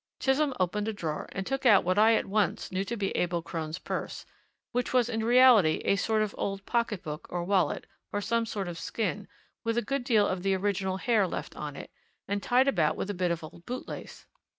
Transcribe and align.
Chisholm 0.19 0.51
opened 0.59 0.87
a 0.87 0.93
drawer 0.93 1.29
and 1.31 1.45
took 1.45 1.63
out 1.63 1.83
what 1.83 1.99
I 1.99 2.15
at 2.15 2.25
once 2.25 2.71
knew 2.71 2.83
to 2.85 2.97
be 2.97 3.11
Abel 3.11 3.43
Crone's 3.43 3.77
purse 3.77 4.25
which 4.71 4.93
was 4.93 5.09
in 5.09 5.23
reality 5.23 5.79
a 5.85 5.95
sort 5.95 6.23
of 6.23 6.33
old 6.39 6.65
pocket 6.65 7.03
book 7.03 7.27
or 7.29 7.43
wallet, 7.43 7.85
of 8.11 8.23
some 8.23 8.47
sort 8.47 8.67
of 8.67 8.79
skin, 8.79 9.27
with 9.63 9.77
a 9.77 9.83
good 9.83 10.03
deal 10.03 10.25
of 10.27 10.41
the 10.41 10.55
original 10.55 10.97
hair 10.97 11.27
left 11.27 11.55
on 11.55 11.75
it, 11.75 11.91
and 12.27 12.41
tied 12.41 12.67
about 12.67 12.95
with 12.95 13.11
a 13.11 13.13
bit 13.13 13.29
of 13.29 13.43
old 13.43 13.63
bootlace. 13.67 14.25